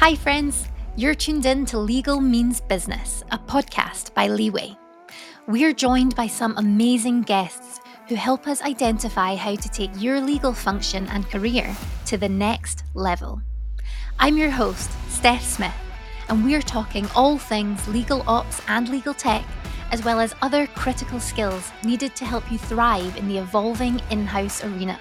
[0.00, 0.66] Hi, friends.
[0.96, 4.74] You're tuned in to Legal Means Business, a podcast by Leeway.
[5.46, 10.54] We're joined by some amazing guests who help us identify how to take your legal
[10.54, 11.76] function and career
[12.06, 13.42] to the next level.
[14.18, 15.76] I'm your host, Steph Smith,
[16.30, 19.44] and we're talking all things legal ops and legal tech,
[19.92, 24.26] as well as other critical skills needed to help you thrive in the evolving in
[24.26, 24.98] house arena.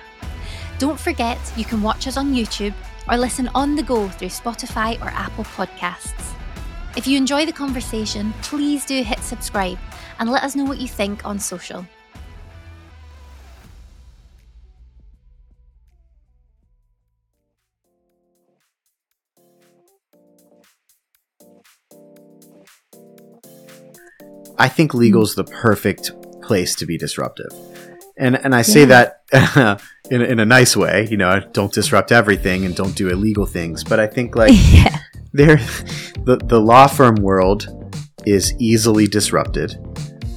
[0.77, 2.73] Don't forget, you can watch us on YouTube
[3.09, 6.33] or listen on the go through Spotify or Apple Podcasts.
[6.95, 9.79] If you enjoy the conversation, please do hit subscribe
[10.19, 11.85] and let us know what you think on social.
[24.59, 25.23] I think legal hmm.
[25.23, 27.51] is the perfect place to be disruptive.
[28.17, 28.87] And and I say yeah.
[28.87, 29.18] that
[30.11, 33.83] in, in a nice way, you know, don't disrupt everything and don't do illegal things.
[33.83, 34.99] But I think like yeah.
[35.33, 35.57] there,
[36.25, 37.67] the the law firm world
[38.25, 39.77] is easily disrupted.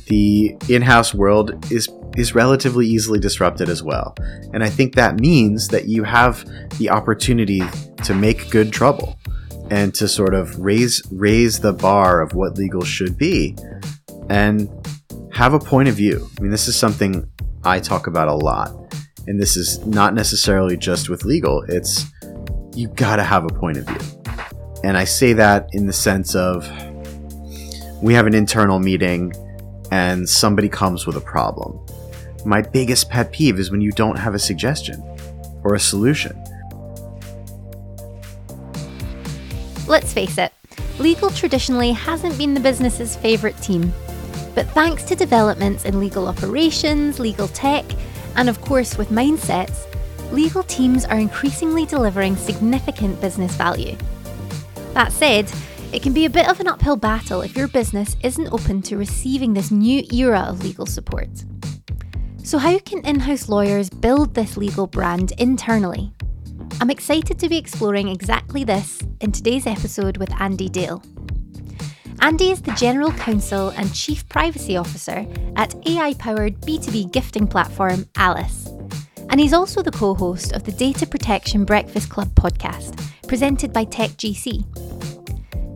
[0.07, 4.15] The in-house world is is relatively easily disrupted as well.
[4.53, 6.45] And I think that means that you have
[6.79, 7.63] the opportunity
[8.05, 9.19] to make good trouble
[9.71, 13.57] and to sort of raise raise the bar of what legal should be
[14.29, 14.69] and
[15.33, 16.29] have a point of view.
[16.39, 17.27] I mean, this is something
[17.65, 18.82] I talk about a lot.
[19.27, 22.05] And this is not necessarily just with legal, it's
[22.75, 24.23] you gotta have a point of view.
[24.85, 26.69] And I say that in the sense of
[28.03, 29.33] we have an internal meeting
[29.93, 31.79] and somebody comes with a problem.
[32.45, 35.01] My biggest pet peeve is when you don't have a suggestion
[35.63, 36.37] or a solution.
[39.87, 40.53] Let's face it,
[40.99, 43.93] legal traditionally hasn't been the business's favourite team.
[44.55, 47.85] But thanks to developments in legal operations, legal tech,
[48.37, 49.87] and of course with mindsets,
[50.33, 53.97] legal teams are increasingly delivering significant business value.
[54.95, 55.51] That said,
[55.93, 58.97] it can be a bit of an uphill battle if your business isn't open to
[58.97, 61.29] receiving this new era of legal support.
[62.45, 66.13] So, how can in house lawyers build this legal brand internally?
[66.81, 71.03] I'm excited to be exploring exactly this in today's episode with Andy Dale.
[72.23, 78.07] Andy is the General Counsel and Chief Privacy Officer at AI powered B2B gifting platform
[78.15, 78.69] Alyce.
[79.29, 82.97] And he's also the co host of the Data Protection Breakfast Club podcast,
[83.27, 84.65] presented by TechGC.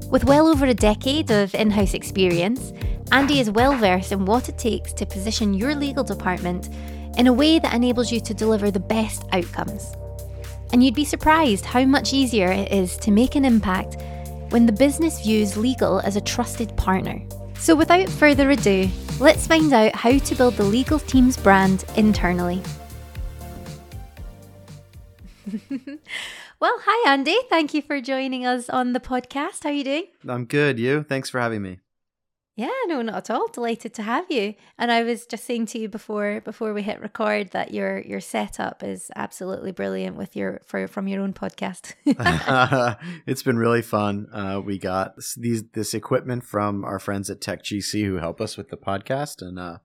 [0.08, 2.72] With well over a decade of in house experience,
[3.10, 6.68] Andy is well versed in what it takes to position your legal department
[7.18, 9.96] in a way that enables you to deliver the best outcomes.
[10.72, 13.96] And you'd be surprised how much easier it is to make an impact
[14.50, 17.20] when the business views legal as a trusted partner.
[17.58, 22.62] So, without further ado, let's find out how to build the legal team's brand internally.
[26.60, 27.36] well, hi, Andy.
[27.48, 29.64] Thank you for joining us on the podcast.
[29.64, 30.04] How are you doing?
[30.28, 30.78] I'm good.
[30.78, 31.02] You?
[31.02, 31.78] Thanks for having me.
[32.56, 33.48] Yeah, no, not at all.
[33.48, 34.54] Delighted to have you.
[34.78, 38.20] And I was just saying to you before before we hit record that your your
[38.20, 41.92] setup is absolutely brilliant with your for from your own podcast.
[43.26, 44.28] it's been really fun.
[44.32, 48.56] Uh, we got these this equipment from our friends at Tech GC who help us
[48.56, 49.78] with the podcast, and uh,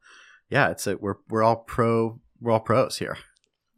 [0.50, 3.18] yeah, it's a, we're we're all pro we're all pros here.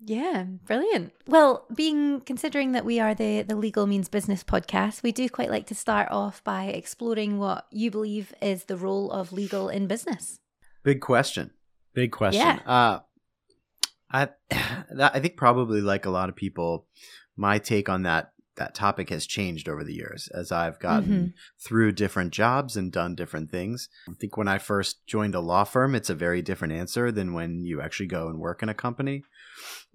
[0.06, 1.14] Yeah, brilliant.
[1.28, 5.50] Well, being considering that we are the the Legal Means Business podcast, we do quite
[5.50, 9.88] like to start off by exploring what you believe is the role of legal in
[9.88, 10.40] business.
[10.84, 11.52] Big question.
[11.94, 12.42] Big question.
[12.42, 12.60] Yeah.
[12.66, 13.00] Uh,
[14.12, 14.30] I
[15.00, 16.88] I think probably like a lot of people,
[17.38, 21.26] my take on that that topic has changed over the years as I've gotten mm-hmm.
[21.60, 23.90] through different jobs and done different things.
[24.08, 27.34] I think when I first joined a law firm, it's a very different answer than
[27.34, 29.24] when you actually go and work in a company.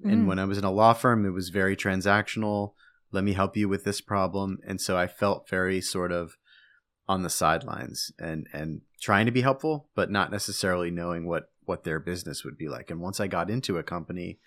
[0.05, 0.13] Mm.
[0.13, 2.73] And when I was in a law firm, it was very transactional.
[3.11, 4.59] Let me help you with this problem.
[4.67, 6.37] And so I felt very sort of
[7.09, 11.85] on the sidelines and, and trying to be helpful, but not necessarily knowing what, what
[11.85, 12.91] their business would be like.
[12.91, 14.39] And once I got into a company,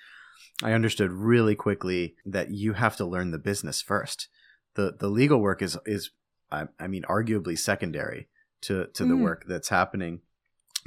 [0.62, 4.28] I understood really quickly that you have to learn the business first.
[4.76, 6.12] The, the legal work is, is,
[6.52, 8.28] I, I mean, arguably secondary
[8.62, 9.10] to, to mm.
[9.10, 10.22] the work that's happening.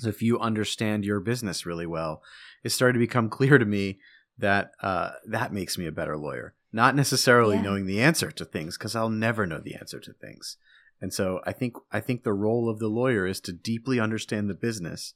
[0.00, 2.22] So if you understand your business really well,
[2.62, 3.98] it started to become clear to me
[4.38, 6.54] that uh, that makes me a better lawyer.
[6.72, 7.62] Not necessarily yeah.
[7.62, 10.56] knowing the answer to things, because I'll never know the answer to things.
[11.00, 14.48] And so I think I think the role of the lawyer is to deeply understand
[14.48, 15.14] the business,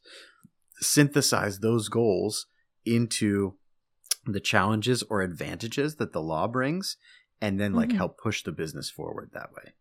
[0.80, 2.46] synthesize those goals
[2.84, 3.54] into
[4.26, 6.96] the challenges or advantages that the law brings,
[7.40, 7.98] and then like mm-hmm.
[7.98, 9.72] help push the business forward that way.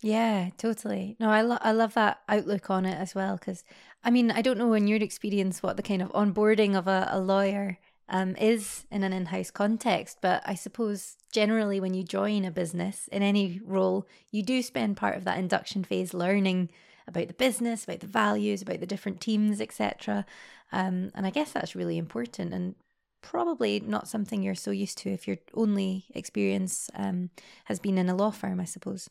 [0.00, 1.16] Yeah, totally.
[1.20, 3.36] No, I, lo- I love that outlook on it as well.
[3.36, 3.62] Because,
[4.02, 7.08] I mean, I don't know in your experience what the kind of onboarding of a,
[7.12, 7.78] a lawyer
[8.12, 10.18] um, is in an in house context.
[10.20, 14.96] But I suppose generally, when you join a business in any role, you do spend
[14.96, 16.68] part of that induction phase learning
[17.08, 20.24] about the business, about the values, about the different teams, etc.
[20.70, 22.74] Um, and I guess that's really important and
[23.22, 27.30] probably not something you're so used to if your only experience um,
[27.64, 29.08] has been in a law firm, I suppose.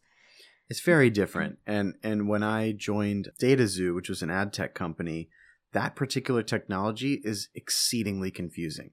[0.70, 1.58] It's very different.
[1.66, 5.30] And and when I joined DataXu, which was an ad tech company,
[5.74, 8.92] that particular technology is exceedingly confusing.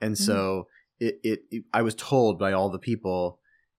[0.00, 0.24] And mm-hmm.
[0.24, 0.68] so
[0.98, 3.38] it, it, it, I was told by all the people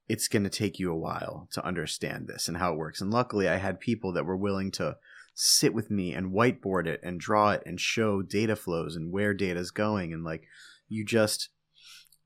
[0.09, 3.01] it's going to take you a while to understand this and how it works.
[3.01, 4.97] And luckily I had people that were willing to
[5.33, 9.33] sit with me and whiteboard it and draw it and show data flows and where
[9.33, 10.43] data is going and like
[10.89, 11.49] you just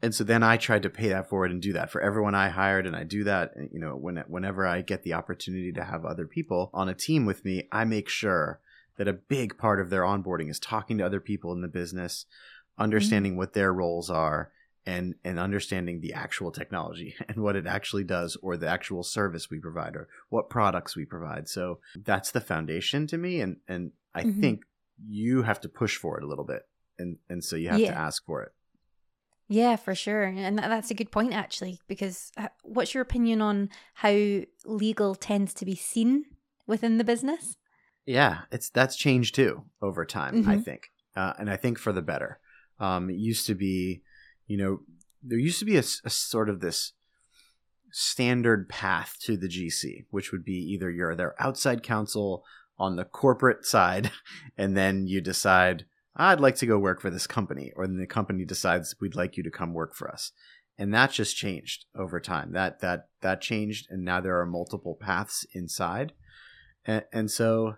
[0.01, 2.49] and so then I tried to pay that forward and do that for everyone I
[2.49, 3.53] hired, and I do that.
[3.71, 7.25] You know, when whenever I get the opportunity to have other people on a team
[7.25, 8.59] with me, I make sure
[8.97, 12.25] that a big part of their onboarding is talking to other people in the business,
[12.77, 13.39] understanding mm-hmm.
[13.39, 14.51] what their roles are,
[14.85, 19.49] and and understanding the actual technology and what it actually does, or the actual service
[19.49, 21.47] we provide, or what products we provide.
[21.47, 24.41] So that's the foundation to me, and and I mm-hmm.
[24.41, 24.61] think
[25.05, 26.63] you have to push for it a little bit,
[26.97, 27.91] and and so you have yeah.
[27.91, 28.51] to ask for it.
[29.47, 30.23] Yeah, for sure.
[30.23, 35.53] And that's a good point, actually, because uh, what's your opinion on how legal tends
[35.55, 36.25] to be seen
[36.65, 37.55] within the business?
[38.05, 40.49] Yeah, it's that's changed too over time, mm-hmm.
[40.49, 42.39] I think, uh, and I think for the better.
[42.79, 44.03] Um, it used to be,
[44.47, 44.79] you know,
[45.23, 46.93] there used to be a, a sort of this
[47.91, 52.43] standard path to the GC, which would be either you're their outside counsel
[52.77, 54.11] on the corporate side,
[54.57, 55.85] and then you decide
[56.15, 59.35] I'd like to go work for this company, or then the company decides we'd like
[59.35, 60.31] you to come work for us.
[60.77, 62.51] And that just changed over time.
[62.51, 66.13] That that that changed, and now there are multiple paths inside,
[66.85, 67.77] and, and so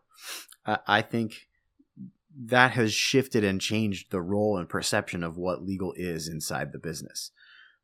[0.65, 1.47] uh, I think
[2.39, 6.79] that has shifted and changed the role and perception of what legal is inside the
[6.79, 7.31] business.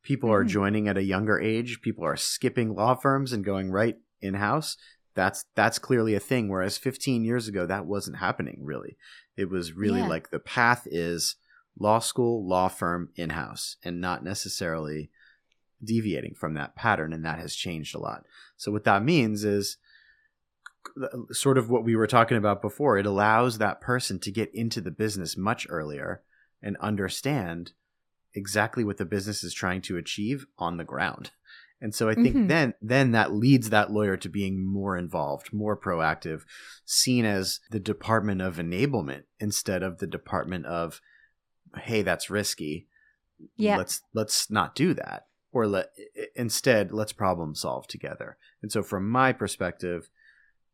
[0.04, 0.36] People mm-hmm.
[0.36, 1.82] are joining at a younger age.
[1.82, 4.78] People are skipping law firms and going right in house
[5.16, 8.98] that's that's clearly a thing whereas 15 years ago that wasn't happening really
[9.38, 10.08] it was really yeah.
[10.08, 11.36] like the path is
[11.80, 15.10] law school law firm in-house and not necessarily
[15.84, 18.26] deviating from that pattern and that has changed a lot
[18.58, 19.78] so what that means is
[21.32, 24.82] sort of what we were talking about before it allows that person to get into
[24.82, 26.22] the business much earlier
[26.62, 27.72] and understand
[28.34, 31.32] exactly what the business is trying to achieve on the ground
[31.84, 32.48] and so I think mm-hmm.
[32.48, 36.44] then then that leads that lawyer to being more involved, more proactive,
[36.86, 41.02] seen as the department of enablement instead of the department of
[41.76, 42.88] hey, that's risky.
[43.58, 43.76] Yeah.
[43.76, 45.26] Let's let's not do that.
[45.52, 45.90] Or let
[46.38, 48.38] instead let's problem solve together.
[48.62, 50.10] And so from my perspective,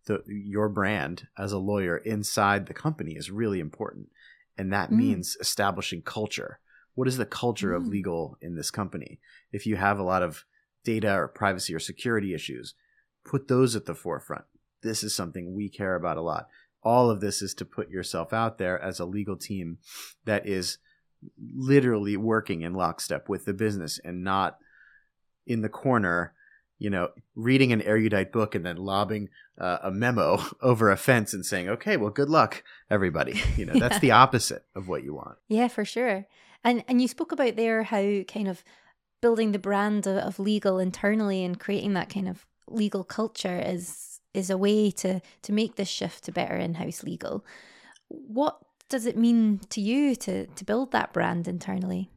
[0.05, 4.09] the your brand as a lawyer inside the company is really important.
[4.57, 4.97] And that mm.
[4.97, 6.59] means establishing culture.
[6.95, 7.77] What is the culture mm.
[7.77, 9.19] of legal in this company?
[9.51, 10.45] If you have a lot of
[10.83, 12.73] data or privacy or security issues,
[13.23, 14.45] put those at the forefront.
[14.81, 16.47] This is something we care about a lot.
[16.81, 19.79] All of this is to put yourself out there as a legal team
[20.25, 20.77] that is
[21.53, 24.57] literally working in lockstep with the business and not
[25.45, 26.33] in the corner,
[26.79, 29.29] you know, reading an erudite book and then lobbing
[29.59, 33.73] uh, a memo over a fence and saying, "Okay, well, good luck, everybody." You know,
[33.75, 33.87] yeah.
[33.87, 35.37] that's the opposite of what you want.
[35.47, 36.25] Yeah, for sure.
[36.63, 38.63] And and you spoke about there how kind of
[39.21, 44.19] building the brand of, of legal internally and creating that kind of legal culture is
[44.33, 47.43] is a way to to make this shift to better in-house legal
[48.09, 52.09] what does it mean to you to to build that brand internally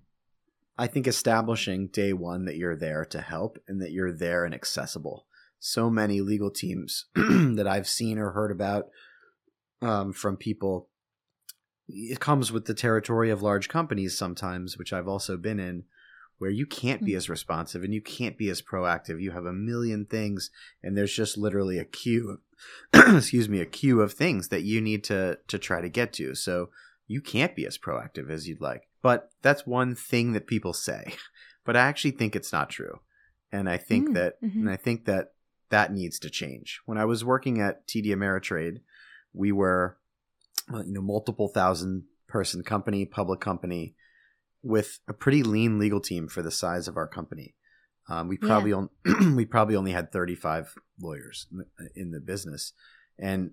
[0.78, 4.54] i think establishing day one that you're there to help and that you're there and
[4.54, 5.26] accessible
[5.58, 8.86] so many legal teams that i've seen or heard about
[9.80, 10.88] um, from people
[11.88, 15.84] it comes with the territory of large companies sometimes which i've also been in
[16.42, 17.16] where you can't be mm.
[17.16, 19.22] as responsive and you can't be as proactive.
[19.22, 20.50] You have a million things,
[20.82, 22.40] and there's just literally a queue,
[22.92, 26.34] excuse me, a queue of things that you need to to try to get to.
[26.34, 26.70] So
[27.06, 28.88] you can't be as proactive as you'd like.
[29.02, 31.14] But that's one thing that people say.
[31.64, 32.98] But I actually think it's not true,
[33.52, 34.62] and I think mm, that mm-hmm.
[34.62, 35.28] and I think that
[35.70, 36.80] that needs to change.
[36.86, 38.80] When I was working at TD Ameritrade,
[39.32, 39.96] we were,
[40.68, 43.94] you know, multiple thousand person company, public company
[44.62, 47.54] with a pretty lean legal team for the size of our company.
[48.08, 48.86] Um, we probably yeah.
[49.06, 51.46] on, we probably only had 35 lawyers
[51.94, 52.72] in the business,
[53.18, 53.52] and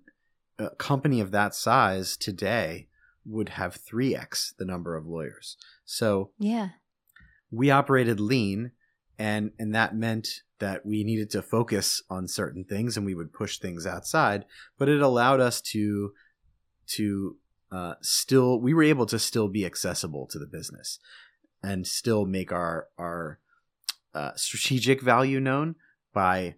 [0.57, 2.87] a company of that size today
[3.25, 5.57] would have 3x the number of lawyers.
[5.85, 6.69] So yeah,
[7.51, 8.71] we operated lean,
[9.17, 13.33] and and that meant that we needed to focus on certain things, and we would
[13.33, 14.45] push things outside.
[14.77, 16.13] But it allowed us to
[16.87, 17.37] to
[17.71, 20.99] uh, still we were able to still be accessible to the business
[21.61, 23.39] and still make our our
[24.13, 25.75] uh, strategic value known
[26.13, 26.55] by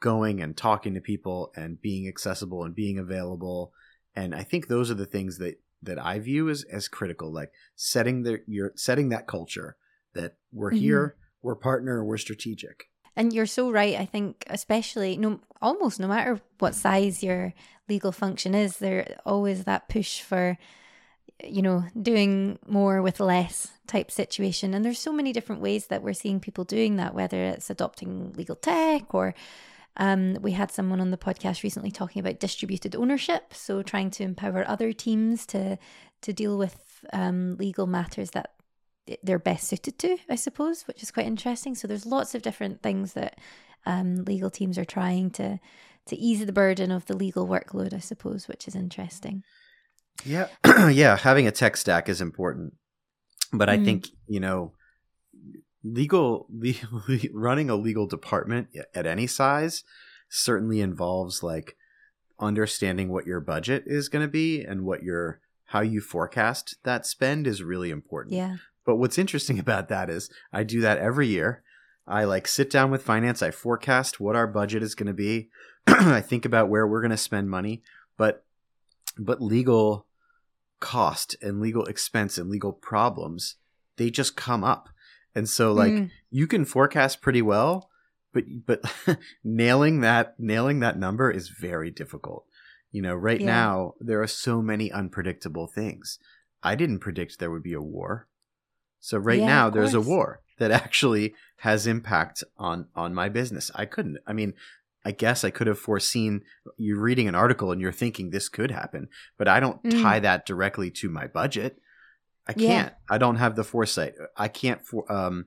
[0.00, 3.72] going and talking to people and being accessible and being available
[4.14, 7.50] and i think those are the things that that i view as as critical like
[7.74, 9.76] setting the you're setting that culture
[10.14, 10.78] that we're mm-hmm.
[10.78, 12.84] here we're partner we're strategic
[13.16, 17.52] and you're so right i think especially no almost no matter what size your
[17.88, 20.56] legal function is there always that push for
[21.44, 24.74] you know, doing more with less type situation.
[24.74, 28.32] And there's so many different ways that we're seeing people doing that, whether it's adopting
[28.34, 29.34] legal tech or
[29.96, 34.24] um, we had someone on the podcast recently talking about distributed ownership, so trying to
[34.24, 35.78] empower other teams to
[36.22, 38.52] to deal with um, legal matters that
[39.22, 41.74] they're best suited to, I suppose, which is quite interesting.
[41.74, 43.38] So there's lots of different things that
[43.84, 45.58] um, legal teams are trying to
[46.06, 49.44] to ease the burden of the legal workload, I suppose, which is interesting.
[50.24, 50.48] Yeah,
[50.88, 52.74] yeah, having a tech stack is important,
[53.52, 53.72] but mm.
[53.72, 54.72] I think you know,
[55.84, 59.84] legal, legal running a legal department at any size
[60.28, 61.76] certainly involves like
[62.40, 67.06] understanding what your budget is going to be and what your how you forecast that
[67.06, 68.34] spend is really important.
[68.34, 68.56] Yeah.
[68.84, 71.62] But what's interesting about that is I do that every year.
[72.06, 75.50] I like sit down with finance, I forecast what our budget is going to be.
[75.86, 77.82] I think about where we're going to spend money,
[78.16, 78.44] but
[79.18, 80.06] but legal
[80.80, 83.54] cost and legal expense and legal problems
[83.96, 84.88] they just come up
[85.34, 86.10] and so like mm.
[86.30, 87.90] you can forecast pretty well
[88.32, 88.80] but but
[89.44, 92.44] nailing that nailing that number is very difficult
[92.90, 93.46] you know right yeah.
[93.46, 96.18] now there are so many unpredictable things
[96.62, 98.28] i didn't predict there would be a war
[99.00, 103.70] so right yeah, now there's a war that actually has impact on on my business
[103.74, 104.54] i couldn't i mean
[105.04, 106.42] I guess I could have foreseen
[106.76, 110.00] you reading an article and you're thinking this could happen, but I don't mm.
[110.02, 111.80] tie that directly to my budget.
[112.46, 112.88] I can't.
[112.88, 113.14] Yeah.
[113.14, 114.14] I don't have the foresight.
[114.36, 115.46] I can't for um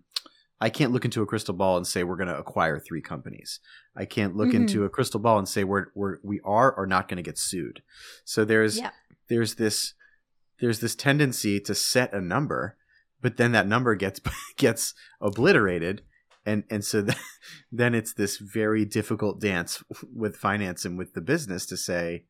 [0.61, 3.59] I can't look into a crystal ball and say we're going to acquire three companies.
[3.95, 4.61] I can't look mm-hmm.
[4.61, 7.37] into a crystal ball and say we're we're we are or not going to get
[7.37, 7.81] sued.
[8.23, 8.91] So there's yeah.
[9.27, 9.93] there's this
[10.61, 12.77] there's this tendency to set a number,
[13.21, 14.21] but then that number gets
[14.57, 16.03] gets obliterated
[16.45, 17.17] and and so th-
[17.71, 19.83] then it's this very difficult dance
[20.15, 22.25] with finance and with the business to say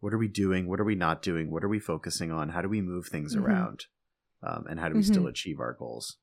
[0.00, 2.60] what are we doing what are we not doing what are we focusing on how
[2.60, 3.44] do we move things mm-hmm.
[3.44, 3.86] around
[4.44, 5.12] um, and how do we mm-hmm.
[5.12, 6.16] still achieve our goals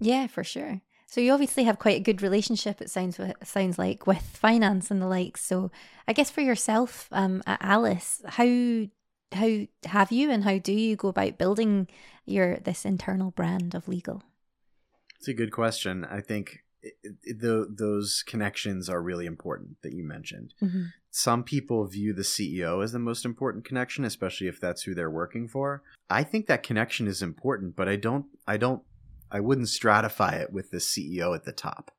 [0.00, 4.06] yeah for sure so you obviously have quite a good relationship it sounds sounds like
[4.06, 5.70] with finance and the like so
[6.08, 8.86] i guess for yourself um, at Alyce how
[9.32, 11.88] how have you and how do you go about building
[12.26, 14.22] your this internal brand of legal
[15.22, 16.04] it's a good question.
[16.04, 20.52] I think the, those connections are really important that you mentioned.
[20.60, 20.86] Mm-hmm.
[21.14, 25.10] Some people view the CEO as the most important connection, especially if that's who they're
[25.10, 25.82] working for.
[26.08, 28.82] I think that connection is important, but I don't, I don't,
[29.30, 31.90] I wouldn't stratify it with the CEO at the top.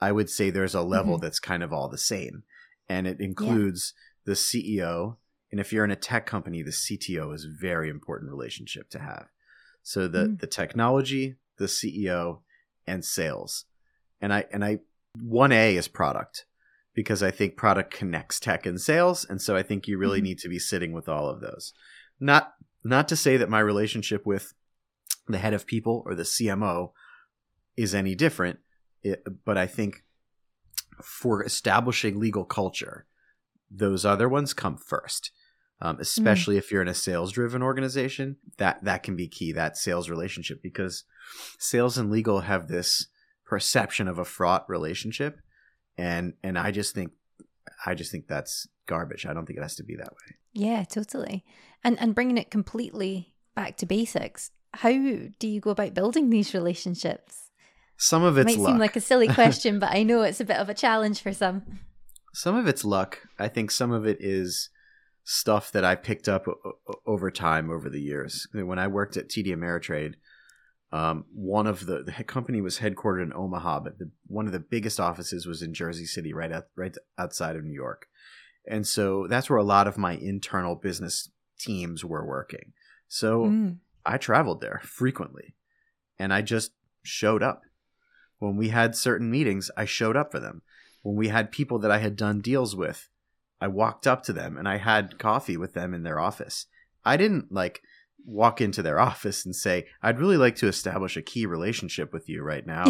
[0.00, 1.24] I would say there's a level mm-hmm.
[1.24, 2.44] that's kind of all the same,
[2.88, 4.32] and it includes yeah.
[4.32, 5.16] the CEO.
[5.50, 9.00] And if you're in a tech company, the CTO is a very important relationship to
[9.00, 9.26] have.
[9.82, 10.40] So the mm.
[10.40, 12.38] the technology, the CEO,
[12.86, 13.64] and sales.
[14.20, 14.78] And I and I
[15.18, 16.44] 1A is product
[16.94, 20.24] because I think product connects tech and sales and so I think you really mm-hmm.
[20.24, 21.72] need to be sitting with all of those.
[22.20, 24.52] Not not to say that my relationship with
[25.26, 26.92] the head of people or the CMO
[27.76, 28.58] is any different,
[29.02, 30.04] it, but I think
[31.02, 33.06] for establishing legal culture,
[33.70, 35.30] those other ones come first.
[35.80, 36.58] Um, especially mm.
[36.58, 39.52] if you're in a sales driven organization, that that can be key.
[39.52, 41.04] That sales relationship because
[41.58, 43.08] sales and legal have this
[43.44, 45.40] perception of a fraught relationship
[45.96, 47.12] and and I just think
[47.86, 49.26] I just think that's garbage.
[49.26, 50.36] I don't think it has to be that way.
[50.52, 51.44] Yeah, totally.
[51.82, 54.50] And and bringing it completely back to basics.
[54.74, 57.50] How do you go about building these relationships?
[57.96, 58.72] Some of it's it might luck.
[58.72, 61.32] seem like a silly question, but I know it's a bit of a challenge for
[61.32, 61.62] some.
[62.32, 63.20] Some of it's luck.
[63.38, 64.70] I think some of it is
[65.22, 66.74] stuff that I picked up o-
[67.06, 68.48] over time over the years.
[68.52, 70.14] When I worked at TD Ameritrade,
[70.92, 74.60] um, one of the, the company was headquartered in Omaha, but the, one of the
[74.60, 78.06] biggest offices was in Jersey City, right out, right outside of New York,
[78.66, 82.72] and so that's where a lot of my internal business teams were working.
[83.08, 83.76] So mm.
[84.06, 85.54] I traveled there frequently,
[86.18, 86.72] and I just
[87.02, 87.62] showed up.
[88.38, 90.62] When we had certain meetings, I showed up for them.
[91.02, 93.08] When we had people that I had done deals with,
[93.60, 96.66] I walked up to them and I had coffee with them in their office.
[97.04, 97.82] I didn't like
[98.24, 102.28] walk into their office and say, "I'd really like to establish a key relationship with
[102.28, 102.84] you right now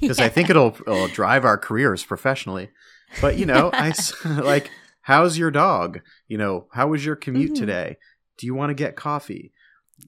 [0.00, 0.24] because yeah.
[0.24, 2.70] I think it'll, it'll drive our careers professionally."
[3.20, 3.92] But you know, I
[4.24, 4.70] like,
[5.02, 6.00] "How's your dog?
[6.28, 7.60] You know, how was your commute mm-hmm.
[7.60, 7.96] today?
[8.38, 9.52] Do you want to get coffee?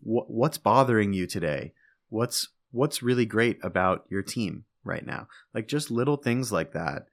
[0.01, 1.73] What, what's bothering you today?
[2.09, 5.29] What's what's really great about your team right now?
[5.55, 7.07] Like just little things like that.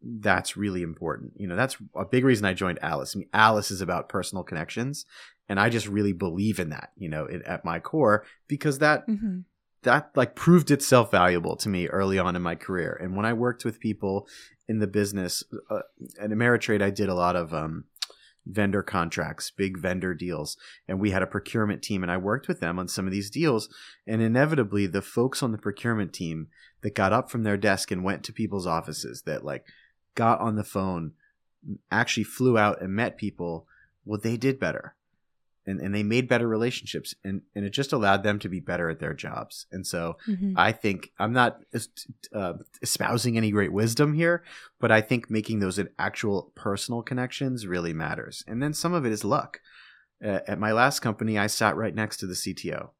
[0.00, 1.32] That's really important.
[1.36, 3.16] You know, that's a big reason I joined Alyce.
[3.16, 5.04] I mean, Alyce is about personal connections,
[5.48, 6.92] and I just really believe in that.
[6.96, 9.40] You know, it, at my core because that mm-hmm.
[9.82, 12.98] that like proved itself valuable to me early on in my career.
[13.00, 14.28] And when I worked with people
[14.68, 15.80] in the business uh,
[16.20, 17.84] at Ameritrade, I did a lot of um,
[18.48, 20.56] vendor contracts, big vendor deals.
[20.86, 23.30] And we had a procurement team, and I worked with them on some of these
[23.30, 23.68] deals.
[24.06, 26.48] And inevitably, the folks on the procurement team
[26.82, 29.64] that got up from their desk and went to people's offices, that like
[30.14, 31.12] got on the phone,
[31.90, 33.66] actually flew out and met people,
[34.04, 34.94] well, they did better
[35.68, 38.88] and, and they made better relationships and, and it just allowed them to be better
[38.88, 39.66] at their jobs.
[39.70, 40.54] And so mm-hmm.
[40.56, 41.60] I think I'm not
[42.34, 44.42] uh, espousing any great wisdom here,
[44.80, 48.42] but I think making those actual personal connections really matters.
[48.48, 49.60] And then some of it is luck.
[50.24, 52.90] Uh, at my last company, I sat right next to the CTO.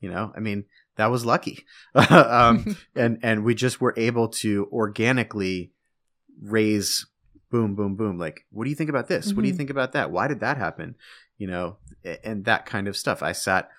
[0.00, 0.64] You know, I mean,
[0.96, 1.66] that was lucky.
[1.94, 5.72] um, and, and we just were able to organically
[6.40, 7.06] raise
[7.50, 8.16] boom, boom, boom.
[8.16, 9.26] Like, what do you think about this?
[9.26, 9.36] Mm-hmm.
[9.36, 9.58] What do you mm-hmm.
[9.58, 10.12] think about that?
[10.12, 10.94] Why did that happen?
[11.40, 11.78] You know,
[12.22, 13.22] and that kind of stuff.
[13.22, 13.70] I sat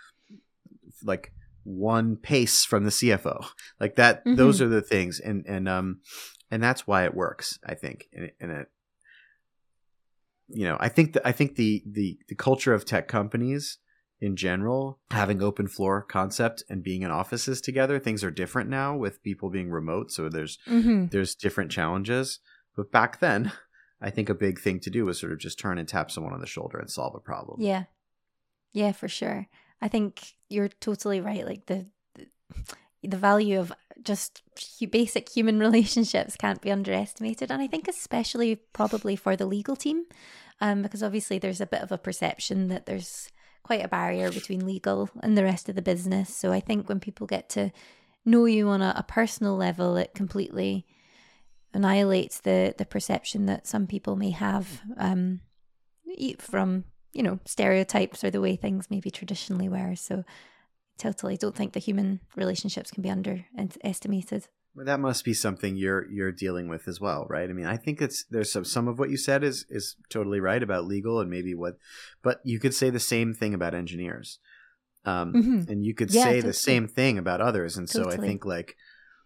[1.04, 1.32] like
[1.64, 3.46] one pace from the CFO,
[3.80, 4.26] like that.
[4.26, 4.36] Mm-hmm.
[4.36, 6.02] Those are the things, and and um,
[6.50, 7.60] and that's why it works.
[7.64, 8.68] I think, and, and it,
[10.50, 13.78] you know, I think that I think the the the culture of tech companies
[14.20, 18.96] in general having open floor concept and being in offices together things are different now
[18.96, 21.08] with people being remote so there's mm-hmm.
[21.08, 22.38] there's different challenges
[22.76, 23.52] but back then
[24.02, 26.34] I think a big thing to do is sort of just turn and tap someone
[26.34, 27.62] on the shoulder and solve a problem.
[27.62, 27.84] Yeah.
[28.74, 29.48] Yeah, for sure.
[29.82, 31.46] I think you're totally right.
[31.46, 31.88] Like the
[33.04, 34.42] the, value of just
[34.92, 40.06] basic human relationships can't be underestimated, and I think especially probably for the legal team,
[40.60, 43.30] um, because obviously there's a bit of a perception that there's
[43.64, 46.34] quite a barrier between legal and the rest of the business.
[46.34, 47.72] So I think when people get to
[48.26, 50.86] know you on a, a personal level, it completely
[51.74, 55.42] annihilates the the perception that some people may have um,
[56.40, 59.96] from you know stereotypes or the way things maybe traditionally were.
[59.96, 60.24] So
[60.98, 64.48] totally don't think the human relationships can be underestimated.
[64.74, 67.50] Well, that must be something you're you're dealing with as well, right?
[67.50, 70.40] I mean, I think it's there's some some of what you said is is totally
[70.40, 71.78] right about legal and maybe what,
[72.22, 74.40] but you could say the same thing about engineers,
[75.04, 75.72] um, mm-hmm.
[75.72, 76.42] and you could yeah, say totally.
[76.50, 77.76] the same thing about others.
[77.76, 78.16] And totally.
[78.16, 78.78] so I think like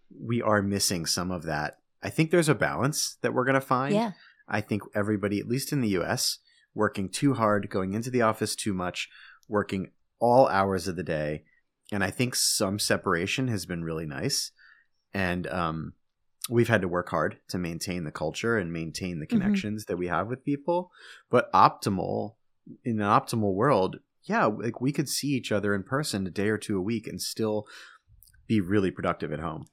[0.10, 3.62] we are missing some of that I think there's a balance that we're going to
[3.62, 3.94] find.
[3.94, 4.12] Yeah.
[4.48, 6.40] I think everybody, at least in the US,
[6.74, 9.10] working too hard, going into the office too much,
[9.48, 11.44] working all hours of the day.
[11.92, 14.52] And I think some separation has been really nice.
[15.14, 15.94] And um,
[16.50, 19.40] we've had to work hard to maintain the culture and maintain the mm-hmm.
[19.40, 19.94] connections mm-hmm.
[19.94, 20.92] that we have with people.
[21.30, 22.36] But optimal,
[22.84, 26.50] in an optimal world, yeah, like we could see each other in person a day
[26.50, 27.68] or two a week and still
[28.48, 29.66] be really productive at home.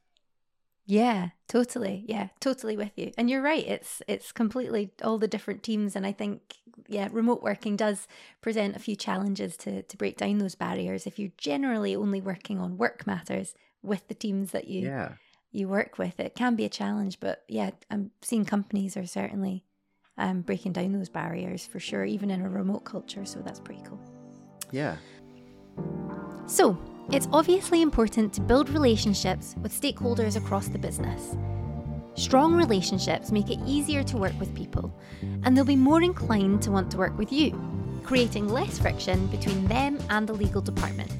[0.92, 2.04] Yeah, totally.
[2.06, 3.12] Yeah, totally with you.
[3.16, 3.66] And you're right.
[3.66, 8.06] It's it's completely all the different teams and I think yeah, remote working does
[8.42, 12.60] present a few challenges to to break down those barriers if you're generally only working
[12.60, 15.12] on work matters with the teams that you yeah.
[15.50, 16.20] you work with.
[16.20, 19.64] It can be a challenge, but yeah, I'm seeing companies are certainly
[20.18, 23.82] um breaking down those barriers for sure even in a remote culture, so that's pretty
[23.86, 24.00] cool.
[24.70, 24.96] Yeah.
[26.46, 26.76] So,
[27.10, 31.36] it's obviously important to build relationships with stakeholders across the business.
[32.14, 34.94] Strong relationships make it easier to work with people,
[35.42, 37.58] and they'll be more inclined to want to work with you,
[38.04, 41.10] creating less friction between them and the legal department.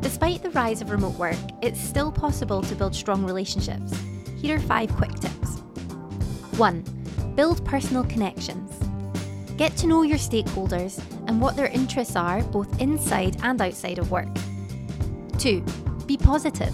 [0.00, 3.92] Despite the rise of remote work, it's still possible to build strong relationships.
[4.36, 5.58] Here are five quick tips.
[6.56, 7.32] 1.
[7.34, 8.72] Build personal connections.
[9.56, 14.10] Get to know your stakeholders and what their interests are both inside and outside of
[14.10, 14.28] work.
[15.38, 15.62] Two,
[16.06, 16.72] be positive.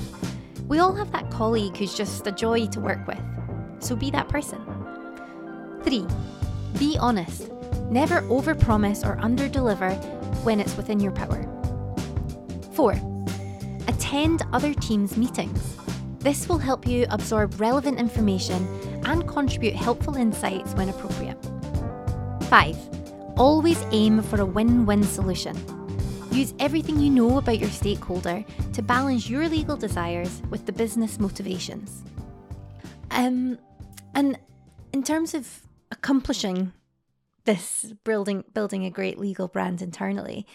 [0.69, 3.21] We all have that colleague who's just a joy to work with,
[3.81, 4.61] so be that person.
[5.83, 6.07] Three,
[6.79, 7.51] be honest.
[7.91, 9.93] Never overpromise or underdeliver
[10.45, 11.43] when it's within your power.
[12.73, 12.93] Four,
[13.89, 15.77] attend other teams' meetings.
[16.21, 18.67] This will help you absorb relevant information
[19.05, 21.37] and contribute helpful insights when appropriate.
[22.49, 22.77] 5.
[23.37, 25.57] Always aim for a win win solution.
[26.33, 28.43] Use everything you know about your stakeholder
[28.73, 32.03] to balance your legal desires with the business motivations.
[33.11, 33.59] Um,
[34.15, 34.39] and
[34.95, 35.47] in terms of
[35.91, 36.73] accomplishing
[37.45, 40.47] this building building a great legal brand internally,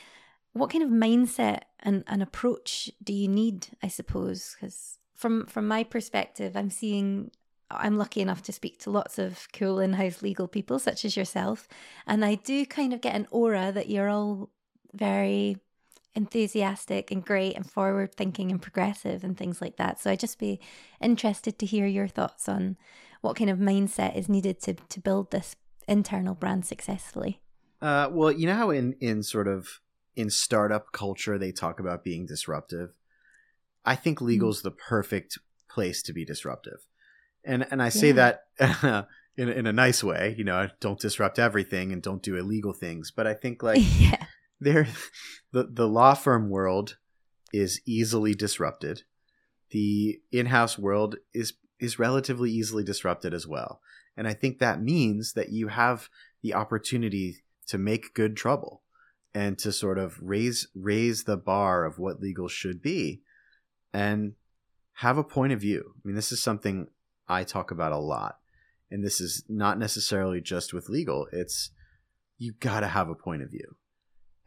[0.53, 3.67] what kind of mindset and, and approach do you need?
[3.83, 7.29] I suppose because from from my perspective, I'm seeing
[7.69, 11.67] I'm lucky enough to speak to lots of cool in-house legal people such as yourself,
[12.07, 14.49] and I do kind of get an aura that you're all
[14.91, 15.57] very
[16.17, 20.01] enthusiastic and great and forward thinking and progressive and things like that.
[20.01, 20.59] So I'd just be
[20.99, 22.75] interested to hear your thoughts on
[23.21, 25.55] what kind of mindset is needed to to build this
[25.87, 27.39] internal brand successfully.
[27.81, 29.79] Uh, well, you know how in in sort of
[30.15, 32.89] in startup culture they talk about being disruptive.
[33.85, 34.63] I think legal is mm.
[34.63, 35.37] the perfect
[35.69, 36.87] place to be disruptive,
[37.45, 38.33] and and I say yeah.
[38.59, 40.33] that in in a nice way.
[40.35, 43.11] You know, don't disrupt everything and don't do illegal things.
[43.11, 44.25] But I think like yeah.
[44.59, 44.87] There,
[45.51, 46.97] the the law firm world
[47.53, 49.03] is easily disrupted.
[49.71, 53.81] The in-house world is is relatively easily disrupted as well.
[54.15, 56.09] And I think that means that you have
[56.41, 58.81] the opportunity to make good trouble
[59.33, 63.21] and to sort of raise raise the bar of what legal should be
[63.93, 64.33] and
[64.93, 65.93] have a point of view.
[65.95, 66.87] I mean, this is something
[67.27, 68.37] I talk about a lot.
[68.89, 71.27] And this is not necessarily just with legal.
[71.31, 71.71] It's
[72.37, 73.75] you got to have a point of view.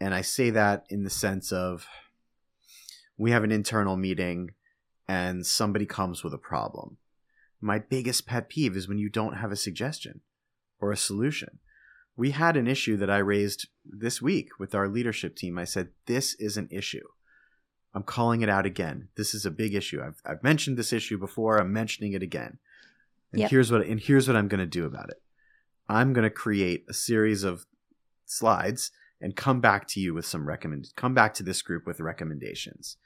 [0.01, 1.87] And I say that in the sense of
[3.19, 4.51] we have an internal meeting
[5.07, 6.97] and somebody comes with a problem
[7.61, 10.21] my biggest pet peeve is when you don't have a suggestion
[10.81, 11.59] or a solution.
[12.17, 15.59] We had an issue that I raised this week with our leadership team.
[15.59, 17.07] I said, This is an issue.
[17.95, 19.09] I'm calling it out again.
[19.17, 20.01] This is a big issue.
[20.03, 21.59] I've, I've mentioned this issue before.
[21.59, 22.59] I'm mentioning it again.
[23.33, 23.51] And yep.
[23.51, 25.23] here's what and here's what I'm going to do about it.
[25.89, 27.67] I'm going to create a series of
[28.27, 32.00] slides and come back to you with some recommend come back to this group with
[32.00, 32.96] recommendations.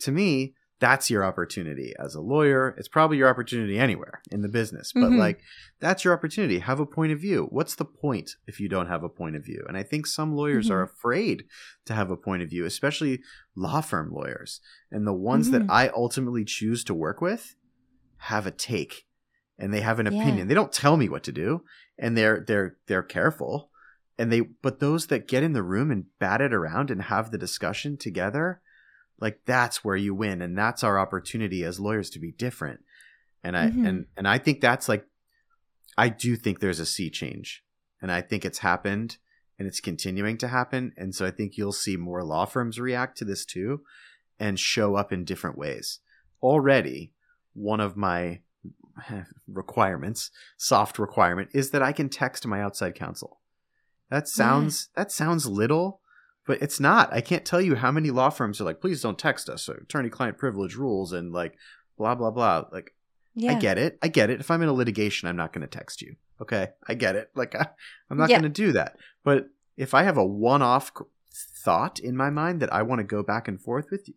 [0.00, 2.74] To me, that's your opportunity as a lawyer.
[2.76, 5.18] It's probably your opportunity anywhere in the business, but mm-hmm.
[5.18, 5.40] like
[5.80, 6.58] that's your opportunity.
[6.58, 7.46] Have a point of view.
[7.50, 9.64] What's the point if you don't have a point of view?
[9.68, 10.74] And I think some lawyers mm-hmm.
[10.74, 11.44] are afraid
[11.86, 13.20] to have a point of view, especially
[13.56, 14.60] law firm lawyers.
[14.90, 15.66] And the ones mm-hmm.
[15.66, 17.54] that I ultimately choose to work with
[18.18, 19.06] have a take
[19.58, 20.20] and they have an yeah.
[20.20, 20.48] opinion.
[20.48, 21.62] They don't tell me what to do
[21.98, 23.70] and they're they're they're careful.
[24.18, 27.30] And they but those that get in the room and bat it around and have
[27.30, 28.60] the discussion together,
[29.20, 32.80] like that's where you win and that's our opportunity as lawyers to be different.
[33.42, 33.86] And i mm-hmm.
[33.86, 35.06] and and i think that's like
[35.98, 37.62] i do think there's a sea change
[38.00, 39.18] and i think it's happened
[39.58, 43.18] and it's continuing to happen and so i think you'll see more law firms react
[43.18, 43.82] to this too
[44.38, 46.00] and show up in different ways.
[46.42, 47.12] Already
[47.52, 48.40] one of my
[49.48, 53.40] requirements soft requirement is that i can text my outside counsel
[54.10, 55.02] that sounds yeah.
[55.02, 56.00] that sounds little
[56.46, 57.12] but it's not.
[57.12, 59.74] I can't tell you how many law firms are like, please don't text us, or
[59.74, 61.56] attorney client privilege rules, and like
[61.96, 62.64] blah blah blah.
[62.70, 62.94] Like,
[63.34, 63.52] yeah.
[63.52, 63.98] I get it.
[64.02, 64.40] I get it.
[64.40, 66.16] If I'm in a litigation, I'm not going to text you.
[66.40, 67.30] Okay, I get it.
[67.34, 67.68] Like, I,
[68.10, 68.40] am not yeah.
[68.40, 68.96] going to do that.
[69.24, 70.92] But if I have a one-off
[71.64, 74.14] thought in my mind that I want to go back and forth with you,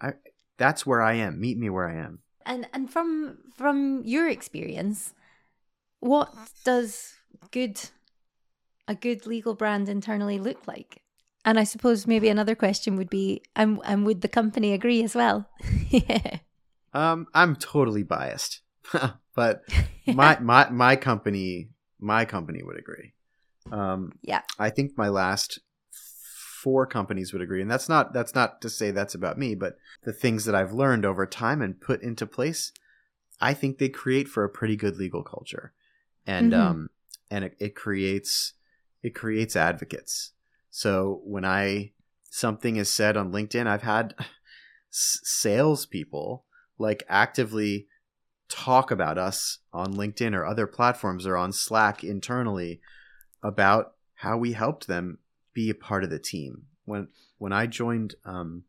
[0.00, 0.12] I
[0.56, 1.40] that's where I am.
[1.40, 2.20] Meet me where I am.
[2.46, 5.12] And and from from your experience,
[6.00, 7.14] what does
[7.50, 7.90] good
[8.88, 11.02] a good legal brand internally look like?
[11.44, 15.14] And I suppose maybe another question would be, and, and would the company agree as
[15.14, 15.48] well?
[15.90, 16.38] yeah.
[16.94, 18.62] Um, I'm totally biased,
[19.34, 19.62] but
[20.06, 21.68] my my my company
[22.00, 23.12] my company would agree.
[23.70, 25.58] Um, yeah, I think my last
[25.92, 29.76] four companies would agree, and that's not that's not to say that's about me, but
[30.04, 32.72] the things that I've learned over time and put into place,
[33.40, 35.72] I think they create for a pretty good legal culture,
[36.26, 36.68] and mm-hmm.
[36.68, 36.90] um,
[37.30, 38.54] and it, it creates
[39.02, 40.32] it creates advocates
[40.70, 41.92] so when I
[42.30, 44.14] something is said on LinkedIn, I've had
[44.90, 46.44] salespeople
[46.78, 47.88] like actively
[48.48, 52.80] talk about us on LinkedIn or other platforms or on Slack internally
[53.42, 55.18] about how we helped them
[55.52, 56.66] be a part of the team.
[56.84, 57.08] When
[57.38, 58.64] when I joined um,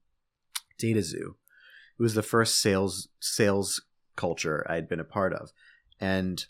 [0.79, 3.81] DataXu, it was the first sales sales
[4.15, 5.51] culture I'd been a part of,
[5.99, 6.45] and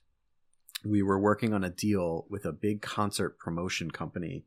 [0.84, 4.46] we were working on a deal with a big concert promotion company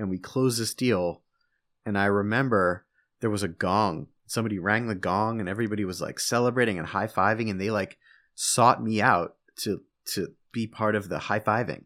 [0.00, 1.20] and we closed this deal.
[1.84, 2.86] And I remember
[3.20, 4.08] there was a gong.
[4.26, 7.98] Somebody rang the gong, and everybody was like celebrating and high fiving, and they like
[8.34, 9.82] sought me out to
[10.14, 11.84] to be part of the high fiving.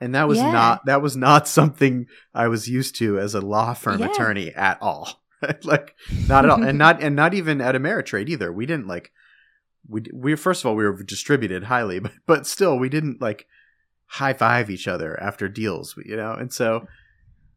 [0.00, 0.50] And that was yeah.
[0.50, 4.10] not that was not something I was used to as a law firm yeah.
[4.10, 5.22] attorney at all.
[5.62, 5.94] like
[6.26, 8.52] not at all, and not and not even at Ameritrade either.
[8.52, 9.12] We didn't like
[9.88, 13.46] we we first of all we were distributed highly, but but still we didn't like
[14.06, 16.32] high five each other after deals, you know.
[16.32, 16.86] And so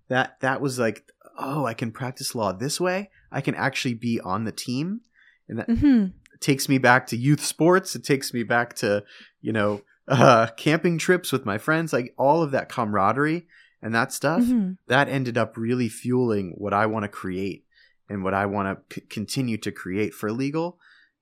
[0.08, 4.20] that that was like oh i can practice law this way i can actually be
[4.22, 5.02] on the team
[5.48, 6.08] and that mm-hmm.
[6.40, 9.04] takes me back to youth sports it takes me back to
[9.42, 13.48] you know uh, camping trips with my friends like all of that camaraderie
[13.82, 14.74] and that stuff mm-hmm.
[14.88, 17.66] that ended up really fueling what i want to create
[18.08, 20.78] and what i want to c- continue to create for legal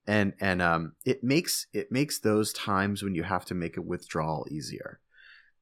[0.06, 3.82] and and um it makes it makes those times when you have to make a
[3.82, 5.00] withdrawal easier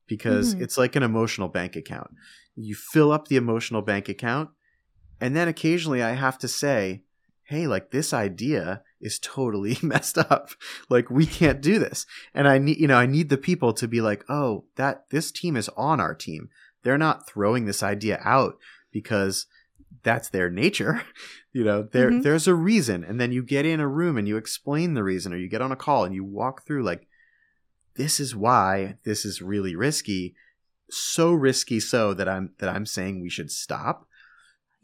[0.07, 0.65] because mm-hmm.
[0.65, 2.11] it's like an emotional bank account
[2.55, 4.51] you fill up the emotional bank account
[5.23, 7.05] And then occasionally I have to say,
[7.45, 10.51] hey, like this idea is totally messed up.
[10.89, 12.07] Like we can't do this.
[12.35, 15.31] And I need, you know, I need the people to be like, oh, that this
[15.31, 16.49] team is on our team.
[16.83, 18.59] They're not throwing this idea out
[18.91, 19.47] because
[20.03, 21.03] that's their nature.
[21.53, 22.23] you know, there mm-hmm.
[22.23, 23.05] there's a reason.
[23.05, 25.63] And then you get in a room and you explain the reason or you get
[25.63, 27.09] on a call and you walk through like
[27.97, 30.35] this is why this is really risky.
[30.91, 34.07] So risky so that I'm that I'm saying we should stop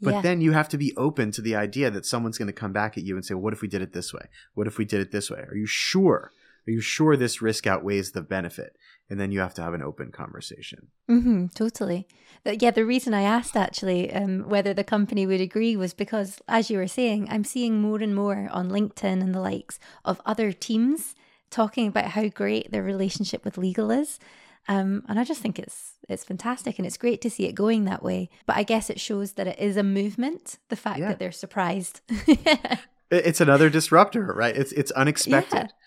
[0.01, 0.21] but yeah.
[0.21, 2.97] then you have to be open to the idea that someone's going to come back
[2.97, 4.27] at you and say, "What if we did it this way?
[4.53, 5.39] What if we did it this way?
[5.39, 6.31] Are you sure?
[6.69, 8.77] Are you sure this risk outweighs the benefit?"
[9.09, 10.89] And then you have to have an open conversation.
[11.09, 12.07] Mm-hmm, totally.
[12.45, 16.69] Yeah, the reason I asked actually um, whether the company would agree was because, as
[16.69, 20.51] you were saying, I'm seeing more and more on LinkedIn and the likes of other
[20.51, 21.15] teams
[21.49, 24.19] talking about how great their relationship with legal is.
[24.67, 27.85] Um, and I just think it's it's fantastic and it's great to see it going
[27.85, 28.29] that way.
[28.45, 30.59] But I guess it shows that it is a movement.
[30.69, 31.07] The fact yeah.
[31.07, 32.01] that they're surprised.
[33.11, 34.55] it's another disruptor, right?
[34.55, 35.78] It's it's unexpected, yeah.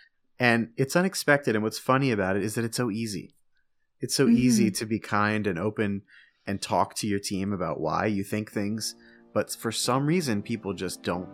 [0.43, 1.55] And it's unexpected.
[1.55, 3.37] And what's funny about it is that it's so easy.
[4.01, 4.39] It's so mm-hmm.
[4.39, 6.03] easy to be kind and open
[6.49, 8.97] and talk to your team about why you think things,
[9.33, 11.29] but for some reason, people just don't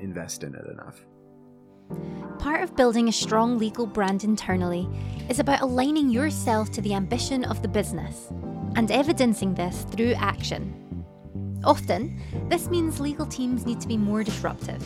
[0.00, 1.06] invest in it enough.
[2.40, 4.88] Part of building a strong legal brand internally
[5.28, 8.32] is about aligning yourself to the ambition of the business
[8.74, 11.04] and evidencing this through action.
[11.62, 14.82] Often, this means legal teams need to be more disruptive.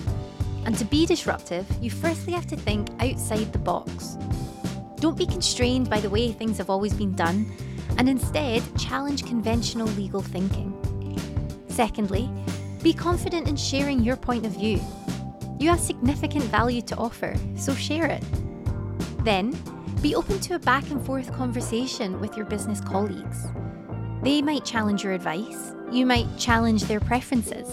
[0.65, 4.17] And to be disruptive, you firstly have to think outside the box.
[4.97, 7.51] Don't be constrained by the way things have always been done,
[7.99, 10.73] and instead challenge conventional legal thinking.
[11.69, 12.31] Secondly,
[12.83, 14.81] be confident in sharing your point of view
[15.63, 18.25] you have significant value to offer, so share it.
[19.25, 19.57] Then,
[20.03, 23.47] be open to a back and forth conversation with your business colleagues.
[24.25, 27.69] They might challenge your advice, you might challenge their preferences,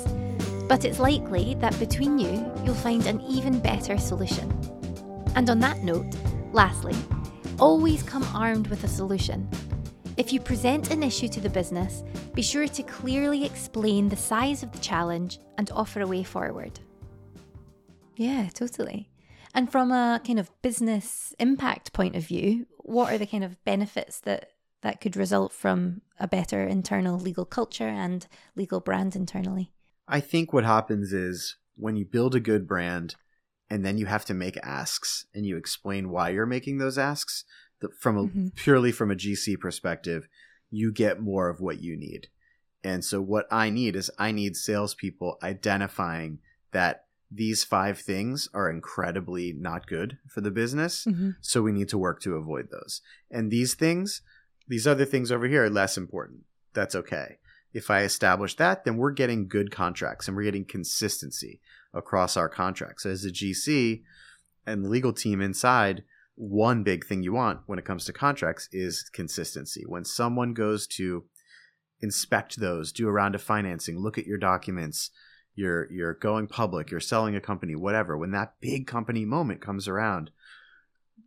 [0.67, 4.48] but it's likely that between you, you'll find an even better solution.
[5.34, 6.16] And on that note,
[6.54, 6.94] lastly,
[7.58, 9.50] always come armed with a solution.
[10.18, 12.04] If you present an issue to the business,
[12.36, 16.80] be sure to clearly explain the size of the challenge and offer a way forward.
[18.18, 19.10] Yeah, totally.
[19.56, 23.64] And from a kind of business impact point of view, what are the kind of
[23.64, 24.52] benefits that
[24.84, 29.72] that could result from a better internal legal culture and legal brand internally?
[30.08, 33.15] I think what happens is when you build a good brand
[33.70, 37.46] and then you have to make asks and you explain why you're making those asks
[38.00, 38.48] from a, mm-hmm.
[38.56, 40.28] purely from a GC perspective,
[40.70, 42.28] you get more of what you need.
[42.84, 46.39] And so what I need is I need salespeople identifying
[46.72, 51.06] that these five things are incredibly not good for the business.
[51.06, 51.32] Mm-hmm.
[51.42, 53.02] So we need to work to avoid those.
[53.30, 54.22] And these things,
[54.68, 56.42] these other things over here are less important.
[56.74, 57.38] That's okay.
[57.74, 61.62] If I establish that, then we're getting good contracts and we're getting consistency
[61.94, 63.06] across our contracts.
[63.06, 64.02] As a GC
[64.66, 66.04] and legal team inside,
[66.36, 69.84] one big thing you want when it comes to contracts is consistency.
[69.86, 71.26] When someone goes to
[72.02, 75.12] inspect those, do a round of financing, look at your documents,
[75.54, 78.18] you're you're going public, you're selling a company, whatever.
[78.18, 80.32] When that big company moment comes around,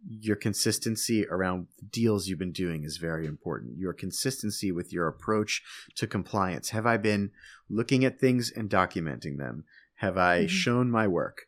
[0.09, 3.79] your consistency around deals you've been doing is very important.
[3.79, 5.62] Your consistency with your approach
[5.97, 6.71] to compliance.
[6.71, 7.31] Have I been
[7.71, 9.65] looking at things and documenting them?
[9.97, 10.47] Have I mm-hmm.
[10.49, 11.43] shown my work?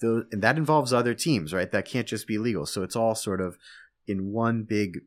[0.00, 1.70] Those, and that involves other teams, right?
[1.70, 2.66] That can't just be legal.
[2.66, 3.58] So it's all sort of
[4.06, 5.00] in one big,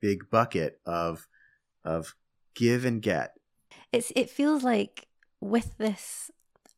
[0.00, 1.26] big bucket of
[1.84, 2.14] of
[2.54, 3.34] give and get.
[3.92, 5.08] It's it feels like
[5.40, 6.30] with this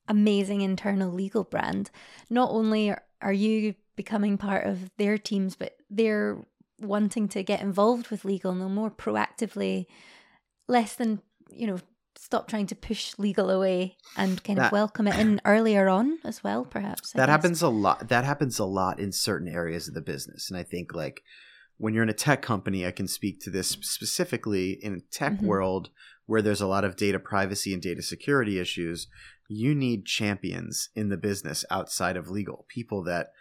[0.08, 1.90] amazing internal legal brand,
[2.28, 6.44] not only are, are you becoming part of their teams, but they're
[6.80, 9.86] wanting to get involved with legal and more proactively,
[10.68, 11.78] less than, you know,
[12.16, 16.18] stop trying to push legal away and kind that, of welcome it in earlier on
[16.24, 17.14] as well, perhaps.
[17.14, 17.32] I that guess.
[17.32, 18.08] happens a lot.
[18.08, 20.50] That happens a lot in certain areas of the business.
[20.50, 21.22] And I think like
[21.78, 25.34] when you're in a tech company, I can speak to this specifically in a tech
[25.34, 25.46] mm-hmm.
[25.46, 25.90] world
[26.26, 29.08] where there's a lot of data privacy and data security issues
[29.52, 33.32] you need champions in the business outside of legal, people that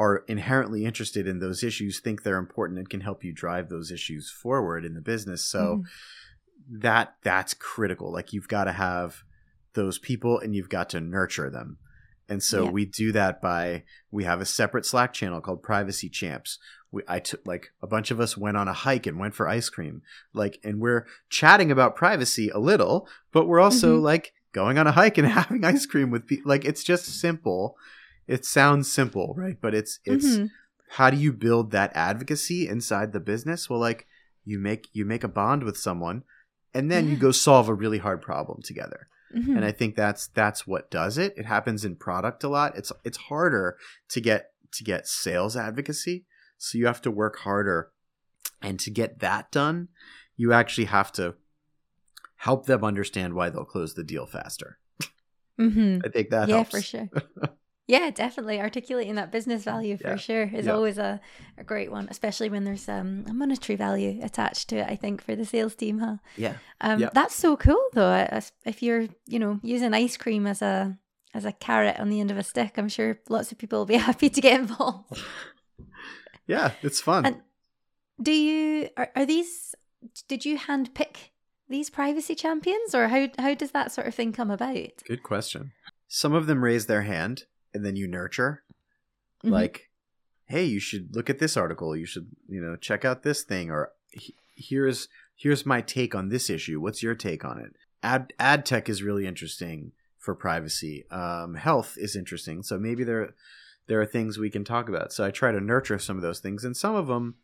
[0.00, 3.90] are inherently interested in those issues, think they're important and can help you drive those
[3.90, 5.44] issues forward in the business.
[5.44, 5.84] So mm
[6.70, 8.12] that that's critical.
[8.12, 9.24] Like you've got to have
[9.74, 11.78] those people and you've got to nurture them.
[12.28, 12.70] And so yeah.
[12.70, 13.82] we do that by
[14.12, 16.58] we have a separate Slack channel called Privacy Champs.
[16.92, 19.48] We I took like a bunch of us went on a hike and went for
[19.48, 20.02] ice cream.
[20.32, 24.04] Like and we're chatting about privacy a little, but we're also mm-hmm.
[24.04, 26.48] like going on a hike and having ice cream with people.
[26.48, 27.76] Like it's just simple.
[28.30, 29.56] It sounds simple, right?
[29.60, 30.46] But it's it's mm-hmm.
[30.90, 33.68] how do you build that advocacy inside the business?
[33.68, 34.06] Well, like
[34.44, 36.22] you make you make a bond with someone,
[36.72, 37.10] and then yeah.
[37.10, 39.08] you go solve a really hard problem together.
[39.36, 39.56] Mm-hmm.
[39.56, 41.34] And I think that's that's what does it.
[41.36, 42.76] It happens in product a lot.
[42.76, 43.76] It's it's harder
[44.10, 46.24] to get to get sales advocacy.
[46.56, 47.90] So you have to work harder.
[48.62, 49.88] And to get that done,
[50.36, 51.34] you actually have to
[52.36, 54.78] help them understand why they'll close the deal faster.
[55.58, 56.00] Mm-hmm.
[56.04, 56.70] I think that yeah, helps.
[56.70, 57.08] for sure.
[57.90, 58.60] Yeah, definitely.
[58.60, 60.16] Articulating that business value for yeah.
[60.16, 60.72] sure is yeah.
[60.72, 61.20] always a,
[61.58, 65.20] a great one, especially when there's um, a monetary value attached to it, I think,
[65.20, 66.18] for the sales team, huh?
[66.36, 66.54] Yeah.
[66.80, 67.10] Um, yeah.
[67.12, 68.28] That's so cool, though.
[68.64, 70.96] If you're, you know, using ice cream as a
[71.34, 73.86] as a carrot on the end of a stick, I'm sure lots of people will
[73.86, 75.20] be happy to get involved.
[76.46, 77.26] yeah, it's fun.
[77.26, 77.42] And
[78.22, 79.74] do you, are, are these,
[80.28, 81.32] did you hand pick
[81.68, 85.02] these privacy champions or how, how does that sort of thing come about?
[85.06, 85.72] Good question.
[86.08, 88.62] Some of them raise their hand and then you nurture
[89.44, 89.52] mm-hmm.
[89.52, 89.90] like
[90.50, 91.96] hey you should look at this article.
[91.96, 93.92] You should you know check out this thing or
[94.54, 96.80] here's here's my take on this issue.
[96.80, 97.76] What's your take on it?
[98.02, 101.04] Ad ad tech is really interesting for privacy.
[101.10, 103.34] Um, health is interesting so maybe there
[103.86, 105.12] there are things we can talk about.
[105.12, 107.36] So i try to nurture some of those things and some of them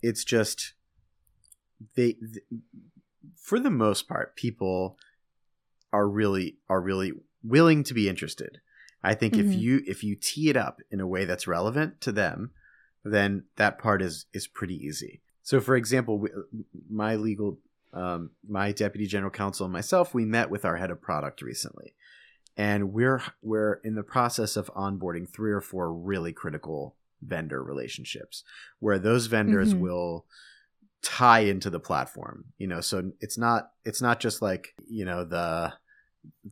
[0.00, 0.74] it's just
[1.96, 2.40] they, they
[3.36, 4.96] for the most part people
[5.92, 8.60] are really are really willing to be interested
[9.04, 9.50] I think mm-hmm.
[9.50, 12.50] if you if you tee it up in a way that's relevant to them,
[13.04, 15.20] then that part is is pretty easy.
[15.42, 16.26] So, for example,
[16.88, 17.58] my legal,
[17.92, 21.94] um, my deputy general counsel and myself, we met with our head of product recently,
[22.56, 28.44] and we're we're in the process of onboarding three or four really critical vendor relationships,
[28.78, 29.82] where those vendors mm-hmm.
[29.82, 30.26] will
[31.02, 32.44] tie into the platform.
[32.58, 35.72] You know, so it's not it's not just like you know the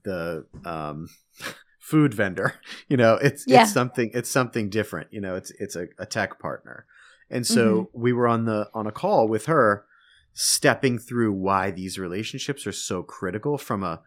[0.03, 1.09] the um
[1.81, 2.55] food vendor.
[2.89, 3.63] You know, it's yeah.
[3.63, 5.13] it's something it's something different.
[5.13, 6.87] You know, it's it's a, a tech partner.
[7.31, 8.01] And so mm-hmm.
[8.03, 9.85] we were on the on a call with her
[10.33, 14.01] stepping through why these relationships are so critical from a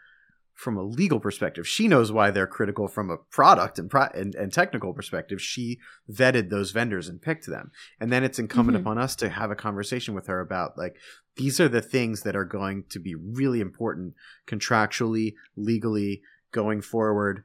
[0.54, 1.68] from a legal perspective.
[1.68, 5.42] She knows why they're critical from a product and, pro- and, and technical perspective.
[5.42, 5.80] She
[6.12, 7.72] vetted those vendors and picked them.
[8.00, 8.88] And then it's incumbent mm-hmm.
[8.88, 10.96] upon us to have a conversation with her about like
[11.38, 14.14] these are the things that are going to be really important
[14.48, 17.44] contractually, legally going forward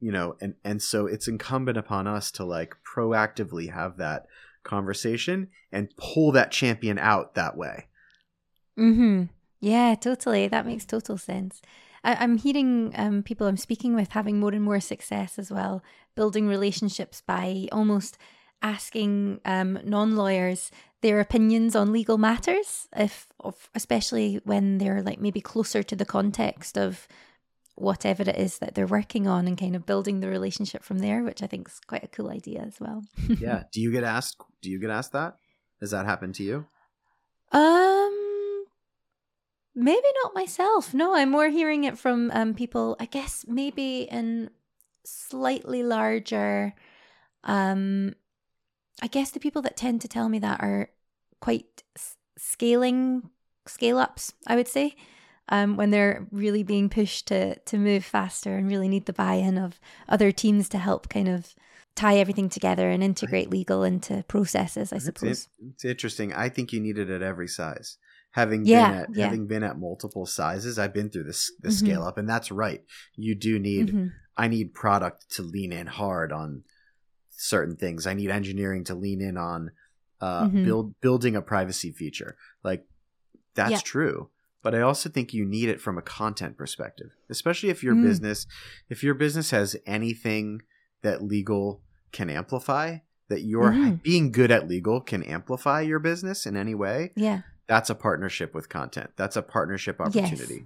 [0.00, 4.26] you know and and so it's incumbent upon us to like proactively have that
[4.62, 7.86] conversation and pull that champion out that way.
[8.78, 9.24] Mm-hmm.
[9.60, 10.48] Yeah totally.
[10.48, 11.62] That makes total sense.
[12.04, 15.82] I, am hearing um, people i'm speaking with having more and more success as well
[16.14, 18.16] building relationships by almost
[18.62, 20.70] asking um, non-lawyers
[21.02, 26.04] their opinions on legal matters if of, especially when they're like maybe closer to the
[26.04, 27.06] context of
[27.76, 31.22] whatever it is that they're working on and kind of building the relationship from there,
[31.22, 33.04] which I think is quite a cool idea as well.
[33.38, 33.64] yeah.
[33.72, 35.36] Do you get asked do you get asked that?
[35.80, 36.66] Has that happened to you?
[37.52, 38.64] Um
[39.74, 40.94] maybe not myself.
[40.94, 44.50] No, I'm more hearing it from um people I guess maybe in
[45.04, 46.74] slightly larger
[47.44, 48.14] um
[49.02, 50.88] I guess the people that tend to tell me that are
[51.40, 51.82] quite
[52.38, 53.28] scaling
[53.66, 54.96] scale ups, I would say
[55.48, 59.58] um, when they're really being pushed to to move faster and really need the buy-in
[59.58, 61.54] of other teams to help kind of
[61.94, 64.92] tie everything together and integrate legal into processes.
[64.92, 66.32] I suppose it's, it's interesting.
[66.32, 67.96] I think you need it at every size.
[68.32, 69.24] Having yeah, been at yeah.
[69.24, 71.76] having been at multiple sizes, I've been through this the mm-hmm.
[71.76, 72.82] scale up, and that's right.
[73.14, 73.88] You do need.
[73.88, 74.06] Mm-hmm.
[74.38, 76.64] I need product to lean in hard on
[77.30, 78.06] certain things.
[78.06, 79.70] I need engineering to lean in on
[80.20, 80.64] uh, mm-hmm.
[80.64, 82.36] build building a privacy feature.
[82.62, 82.86] Like
[83.54, 83.78] that's yeah.
[83.78, 84.28] true
[84.66, 88.02] but I also think you need it from a content perspective, especially if your mm.
[88.02, 88.48] business,
[88.90, 90.62] if your business has anything
[91.02, 92.96] that legal can amplify,
[93.28, 93.94] that your mm-hmm.
[94.02, 97.12] being good at legal can amplify your business in any way.
[97.14, 97.42] Yeah.
[97.68, 99.10] That's a partnership with content.
[99.14, 100.64] That's a partnership opportunity.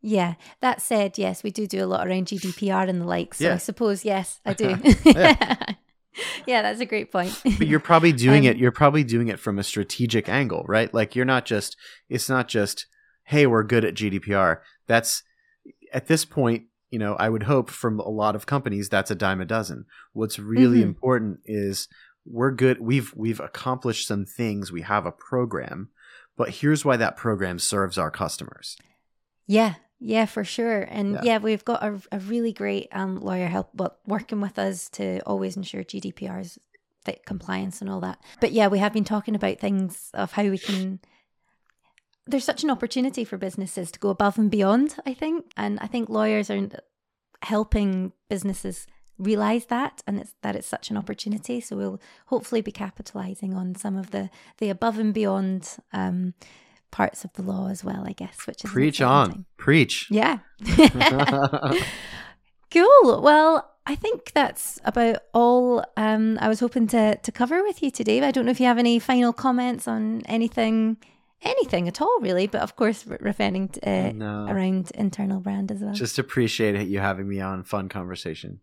[0.00, 0.14] Yes.
[0.14, 0.34] Yeah.
[0.62, 3.34] That said, yes, we do do a lot around GDPR and the like.
[3.34, 3.54] So yeah.
[3.56, 4.74] I suppose, yes, I do.
[5.04, 5.56] yeah.
[6.46, 7.38] yeah, that's a great point.
[7.44, 8.56] but you're probably doing um, it.
[8.56, 10.94] You're probably doing it from a strategic angle, right?
[10.94, 11.76] Like you're not just.
[12.08, 12.86] It's not just
[13.28, 14.60] hey, we're good at GDPR.
[14.86, 15.22] That's
[15.92, 19.14] at this point, you know, I would hope from a lot of companies that's a
[19.14, 19.84] dime a dozen.
[20.14, 20.88] What's really mm-hmm.
[20.88, 21.88] important is
[22.24, 22.80] we're good.
[22.80, 24.72] We've we've accomplished some things.
[24.72, 25.90] We have a program,
[26.38, 28.78] but here's why that program serves our customers.
[29.46, 30.86] Yeah, yeah, for sure.
[30.88, 34.58] And yeah, yeah we've got a, a really great um, lawyer help but working with
[34.58, 36.58] us to always ensure GDPR's
[37.26, 38.20] compliance and all that.
[38.40, 41.00] But yeah, we have been talking about things of how we can
[42.28, 45.50] there's such an opportunity for businesses to go above and beyond, I think.
[45.56, 46.68] And I think lawyers are
[47.42, 52.70] helping businesses realize that and it's that it's such an opportunity so we'll hopefully be
[52.70, 56.34] capitalizing on some of the the above and beyond um,
[56.90, 60.08] parts of the law as well, I guess, which is preach on, preach.
[60.10, 60.38] Yeah.
[62.70, 63.22] cool.
[63.22, 67.90] Well, I think that's about all um, I was hoping to to cover with you
[67.90, 68.22] today.
[68.22, 70.98] I don't know if you have any final comments on anything,
[71.42, 72.46] anything at all, really.
[72.46, 74.46] But of course, referring to, uh, no.
[74.48, 75.94] around internal brand as well.
[75.94, 77.62] Just appreciate you having me on.
[77.62, 78.60] Fun conversation.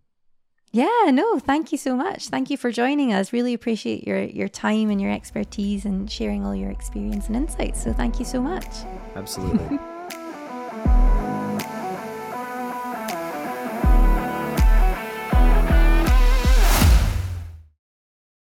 [0.72, 2.28] Yeah, no, thank you so much.
[2.28, 3.32] Thank you for joining us.
[3.32, 7.82] Really appreciate your your time and your expertise and sharing all your experience and insights.
[7.82, 8.68] So thank you so much.
[9.16, 9.80] Absolutely.